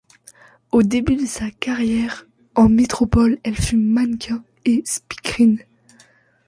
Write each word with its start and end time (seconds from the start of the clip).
Au 0.71 0.81
début 0.81 1.15
de 1.15 1.27
sa 1.27 1.51
carrière 1.51 2.25
en 2.55 2.69
métropole, 2.69 3.37
elle 3.43 3.53
fut 3.55 3.77
mannequin 3.77 4.43
et 4.65 4.81
speakerine. 4.83 5.61